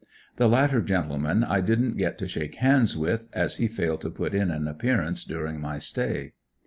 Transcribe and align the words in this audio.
The 0.37 0.49
latter 0.49 0.81
gentleman 0.81 1.43
I 1.43 1.61
didn't 1.61 1.95
get 1.95 2.17
to 2.17 2.27
shake 2.27 2.55
hands 2.55 2.97
with 2.97 3.27
as 3.33 3.57
he 3.57 3.67
failed 3.67 4.01
to 4.01 4.09
put 4.09 4.33
in 4.33 4.49
an 4.49 4.67
appearance 4.67 5.23
during 5.23 5.61
my 5.61 5.77
stay. 5.77 6.33